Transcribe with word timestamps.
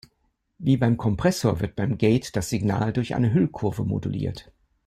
Wie 0.57 0.77
beim 0.77 0.97
Kompressor 0.97 1.59
wird 1.59 1.75
beim 1.75 1.95
Gate 1.99 2.35
das 2.35 2.49
Signal 2.49 2.91
durch 2.91 3.13
eine 3.13 3.35
Hüllkurve 3.35 3.83
moduliert. 3.85 4.51